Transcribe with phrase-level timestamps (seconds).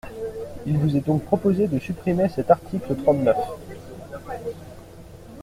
[0.65, 3.37] Il vous est donc proposé de supprimer cet article trente-neuf.